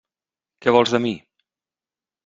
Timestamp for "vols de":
0.77-1.03